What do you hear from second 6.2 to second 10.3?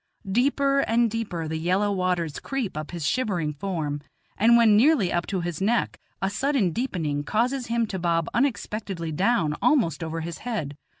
a sudden deepening causes him to bob unexpectedly down almost over